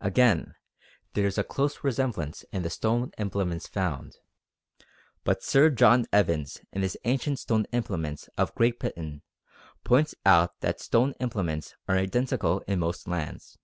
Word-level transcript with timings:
Again, 0.00 0.54
there 1.12 1.26
is 1.26 1.36
a 1.36 1.44
close 1.44 1.84
resemblance 1.84 2.42
in 2.52 2.62
the 2.62 2.70
stone 2.70 3.12
implements 3.18 3.66
found; 3.66 4.16
but 5.24 5.42
Sir 5.42 5.68
John 5.68 6.06
Evans 6.10 6.62
in 6.72 6.80
his 6.80 6.96
Ancient 7.04 7.38
Stone 7.38 7.66
Implements 7.70 8.30
of 8.38 8.54
Great 8.54 8.78
Britain 8.80 9.20
points 9.84 10.14
out 10.24 10.58
that 10.60 10.80
stone 10.80 11.12
implements 11.20 11.74
are 11.86 11.98
identical 11.98 12.60
in 12.60 12.78
most 12.78 13.06
lands. 13.06 13.58